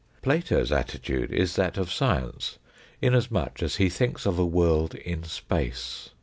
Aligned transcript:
Plato's 0.23 0.71
attitude 0.71 1.31
is 1.31 1.55
that 1.57 1.77
of 1.77 1.91
Science, 1.91 2.57
inasmuch 3.03 3.61
as 3.61 3.75
he 3.75 3.87
thinks 3.87 4.25
of 4.25 4.39
a 4.39 4.45
world 4.47 4.95
in 4.95 5.23
Space. 5.23 6.09